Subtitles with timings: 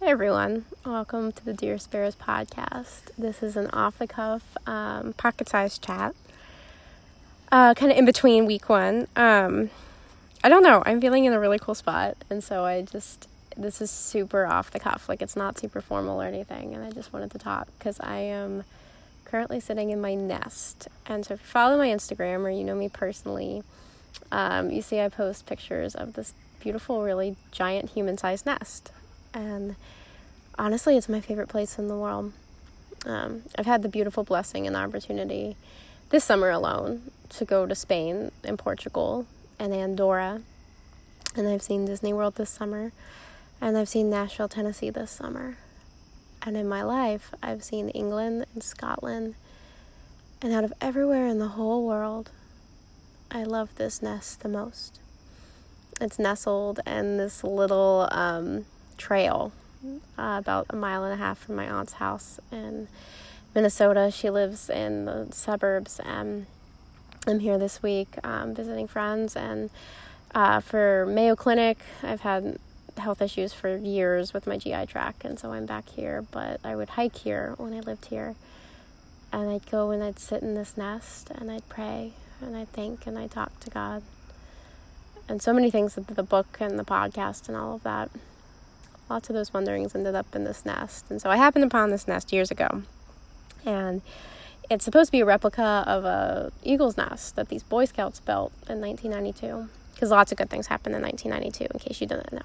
[0.00, 3.10] Hey everyone, welcome to the Dear Sparrows podcast.
[3.18, 6.14] This is an off the cuff, um, pocket sized chat,
[7.50, 9.08] uh, kind of in between week one.
[9.16, 9.70] Um,
[10.44, 13.80] I don't know, I'm feeling in a really cool spot, and so I just, this
[13.80, 17.12] is super off the cuff, like it's not super formal or anything, and I just
[17.12, 18.62] wanted to talk because I am
[19.24, 20.86] currently sitting in my nest.
[21.06, 23.64] And so if you follow my Instagram or you know me personally,
[24.30, 28.92] um, you see I post pictures of this beautiful, really giant human sized nest
[29.38, 29.76] and
[30.58, 32.32] honestly, it's my favorite place in the world.
[33.06, 35.56] Um, I've had the beautiful blessing and the opportunity
[36.10, 39.26] this summer alone to go to Spain and Portugal
[39.58, 40.42] and Andorra,
[41.36, 42.92] and I've seen Disney World this summer,
[43.60, 45.56] and I've seen Nashville, Tennessee this summer.
[46.42, 49.34] And in my life, I've seen England and Scotland,
[50.42, 52.30] and out of everywhere in the whole world,
[53.30, 54.98] I love this nest the most.
[56.00, 58.64] It's nestled in this little um,
[58.98, 59.52] trail
[60.18, 62.88] uh, about a mile and a half from my aunt's house in
[63.54, 64.10] Minnesota.
[64.10, 66.00] She lives in the suburbs.
[66.00, 66.46] and
[67.26, 69.70] I'm here this week um, visiting friends and
[70.34, 71.78] uh, for Mayo Clinic.
[72.02, 72.58] I've had
[72.96, 76.24] health issues for years with my GI tract, and so I'm back here.
[76.30, 78.34] But I would hike here when I lived here,
[79.32, 83.06] and I'd go and I'd sit in this nest and I'd pray and I'd think
[83.06, 84.02] and I'd talk to God.
[85.28, 88.10] And so many things that the book and the podcast and all of that
[89.08, 91.06] lots of those wanderings ended up in this nest.
[91.10, 92.82] And so I happened upon this nest years ago.
[93.64, 94.02] And
[94.70, 98.52] it's supposed to be a replica of a eagle's nest that these Boy Scouts built
[98.68, 99.68] in 1992.
[99.94, 102.42] Because lots of good things happened in 1992, in case you didn't know.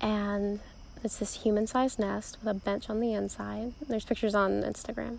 [0.00, 0.60] And
[1.02, 3.72] it's this human sized nest with a bench on the inside.
[3.88, 5.18] There's pictures on Instagram.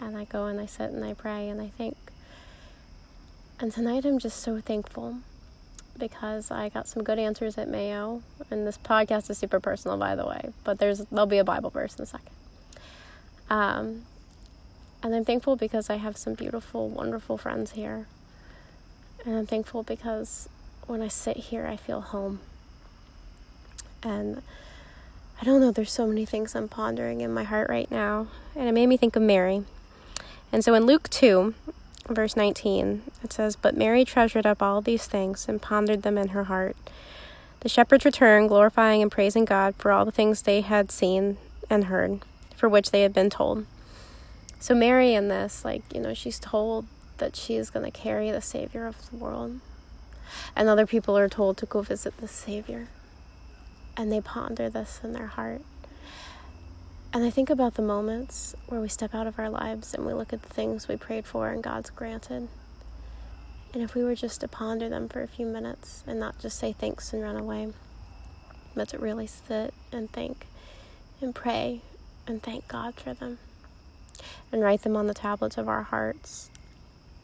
[0.00, 1.96] And I go and I sit and I pray and I think.
[3.60, 5.18] And tonight I'm just so thankful
[5.98, 8.22] because I got some good answers at Mayo.
[8.50, 11.70] And this podcast is super personal, by the way, but there's there'll be a Bible
[11.70, 12.32] verse in a second.
[13.50, 14.02] Um,
[15.02, 18.06] and I'm thankful because I have some beautiful, wonderful friends here.
[19.24, 20.48] And I'm thankful because
[20.86, 22.40] when I sit here, I feel home.
[24.02, 24.42] And
[25.40, 28.28] I don't know, there's so many things I'm pondering in my heart right now.
[28.56, 29.64] And it made me think of Mary.
[30.52, 31.54] And so in Luke 2,
[32.08, 36.28] verse 19, it says, But Mary treasured up all these things and pondered them in
[36.28, 36.76] her heart.
[37.60, 41.38] The shepherds returned, glorifying and praising God for all the things they had seen
[41.70, 42.20] and heard,
[42.56, 43.66] for which they had been told.
[44.58, 46.86] So, Mary, in this, like, you know, she's told
[47.18, 49.60] that she is going to carry the Savior of the world.
[50.56, 52.88] And other people are told to go visit the Savior.
[53.96, 55.62] And they ponder this in their heart.
[57.14, 60.14] And I think about the moments where we step out of our lives and we
[60.14, 62.48] look at the things we prayed for and God's granted.
[63.74, 66.58] And if we were just to ponder them for a few minutes and not just
[66.58, 67.68] say thanks and run away,
[68.74, 70.46] but to really sit and think
[71.20, 71.82] and pray
[72.26, 73.38] and thank God for them
[74.50, 76.48] and write them on the tablets of our hearts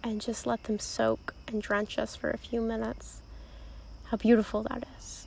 [0.05, 3.23] and just let them soak and drench us for a few minutes.
[4.07, 5.27] How beautiful that is.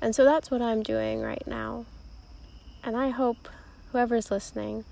[0.00, 1.84] And so that's what I'm doing right now.
[2.86, 3.48] And I hope
[3.92, 4.84] whoever's listening,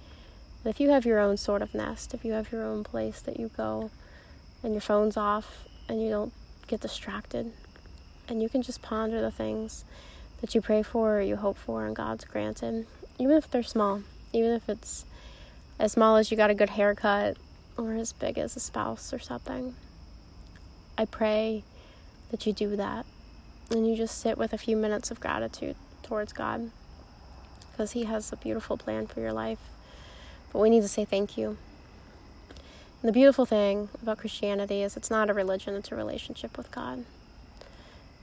[0.62, 3.20] that if you have your own sort of nest, if you have your own place
[3.20, 3.90] that you go
[4.62, 6.32] and your phone's off and you don't
[6.68, 7.52] get distracted,
[8.28, 9.84] and you can just ponder the things
[10.40, 12.86] that you pray for or you hope for and God's granted,
[13.18, 14.02] even if they're small,
[14.32, 15.04] even if it's
[15.78, 17.36] as small as you got a good haircut
[17.76, 19.74] or as big as a spouse or something.
[20.96, 21.62] I pray
[22.30, 23.04] that you do that
[23.70, 26.70] and you just sit with a few minutes of gratitude towards God
[27.72, 29.58] because He has a beautiful plan for your life.
[30.52, 31.56] But we need to say thank you.
[33.02, 36.70] And the beautiful thing about Christianity is it's not a religion, it's a relationship with
[36.70, 37.04] God.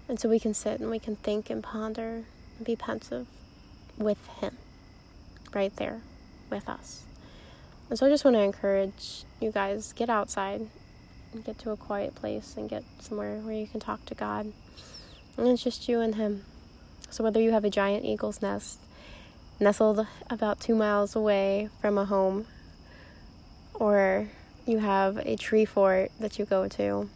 [0.08, 2.24] And so we can sit and we can think and ponder
[2.58, 3.28] and be pensive
[3.98, 4.58] with Him
[5.54, 6.02] right there
[6.50, 7.04] with us.
[7.90, 10.68] And so I just want to encourage you guys get outside
[11.34, 14.52] and get to a quiet place and get somewhere where you can talk to God.
[15.38, 16.46] And it's just you and Him.
[17.10, 18.80] So whether you have a giant eagle's nest
[19.60, 22.46] nestled about two miles away from a home,
[23.74, 24.28] or
[24.66, 27.10] you have a tree fort that you go to,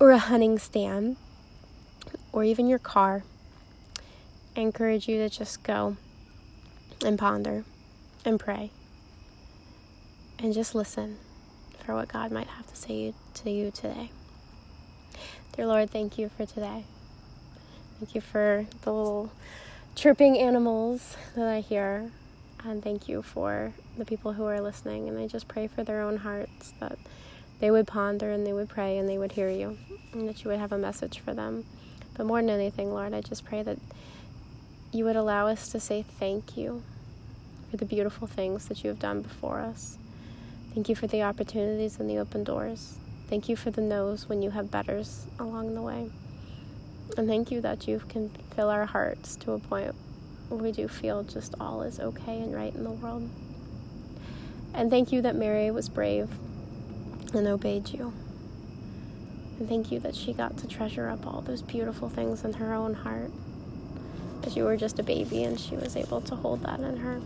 [0.00, 1.16] or a hunting stand,
[2.32, 3.22] or even your car,
[4.56, 5.96] I encourage you to just go
[7.04, 7.64] and ponder
[8.24, 8.70] and pray
[10.38, 11.18] and just listen
[11.84, 14.10] for what God might have to say to you today.
[15.52, 16.84] Dear Lord, thank you for today.
[17.98, 19.32] Thank you for the little
[19.98, 22.12] chirping animals that I hear.
[22.62, 25.08] And thank you for the people who are listening.
[25.08, 26.96] And I just pray for their own hearts that
[27.58, 29.76] they would ponder and they would pray and they would hear you
[30.12, 31.64] and that you would have a message for them.
[32.14, 33.78] But more than anything, Lord, I just pray that
[34.92, 36.84] you would allow us to say thank you
[37.68, 39.98] for the beautiful things that you have done before us.
[40.74, 42.98] Thank you for the opportunities and the open doors.
[43.28, 46.10] Thank you for the no's when you have betters along the way.
[47.16, 49.94] And thank you that you can fill our hearts to a point
[50.48, 53.28] where we do feel just all is okay and right in the world.
[54.74, 56.28] And thank you that Mary was brave
[57.34, 58.12] and obeyed you.
[59.58, 62.72] And thank you that she got to treasure up all those beautiful things in her
[62.72, 63.32] own heart.
[64.42, 67.20] That you were just a baby and she was able to hold that in her.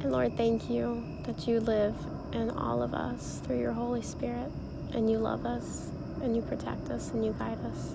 [0.00, 1.94] And Lord, thank you that you live
[2.32, 4.50] in all of us through your Holy Spirit.
[4.92, 5.90] And you love us
[6.22, 7.94] and you protect us and you guide us.